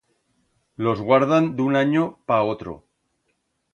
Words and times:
Los 0.87 1.03
guardan 1.09 1.49
d'un 1.59 1.77
anyo 1.83 2.07
pa 2.31 2.41
otro. 2.55 2.75